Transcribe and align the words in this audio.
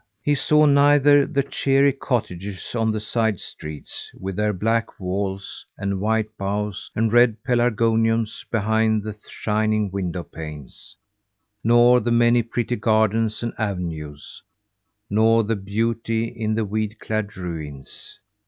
He 0.23 0.33
saw 0.33 0.65
neither 0.65 1.27
the 1.27 1.43
cheery 1.43 1.93
cottages 1.93 2.73
on 2.73 2.89
the 2.89 2.99
side 2.99 3.39
streets, 3.39 4.09
with 4.19 4.35
their 4.35 4.51
black 4.51 4.99
walls, 4.99 5.63
and 5.77 6.01
white 6.01 6.35
bows 6.39 6.89
and 6.95 7.13
red 7.13 7.43
pelargoniums 7.43 8.43
behind 8.49 9.03
the 9.03 9.15
shining 9.29 9.91
window 9.91 10.23
panes, 10.23 10.95
nor 11.63 11.99
the 11.99 12.09
many 12.09 12.41
pretty 12.41 12.77
gardens 12.77 13.43
and 13.43 13.53
avenues, 13.59 14.41
nor 15.07 15.43
the 15.43 15.55
beauty 15.55 16.23
in 16.29 16.55
the 16.55 16.65
weed 16.65 16.99
clad 16.99 17.37
ruins. 17.37 18.19